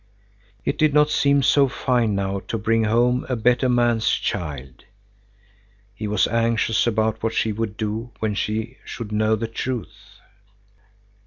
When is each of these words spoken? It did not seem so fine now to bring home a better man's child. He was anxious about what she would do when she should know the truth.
It 0.65 0.79
did 0.79 0.95
not 0.95 1.11
seem 1.11 1.43
so 1.43 1.67
fine 1.67 2.15
now 2.15 2.39
to 2.47 2.57
bring 2.57 2.85
home 2.85 3.23
a 3.29 3.35
better 3.35 3.69
man's 3.69 4.09
child. 4.09 4.83
He 5.93 6.07
was 6.07 6.25
anxious 6.27 6.87
about 6.87 7.21
what 7.21 7.33
she 7.35 7.51
would 7.51 7.77
do 7.77 8.09
when 8.17 8.33
she 8.33 8.79
should 8.83 9.11
know 9.11 9.35
the 9.35 9.47
truth. 9.47 10.17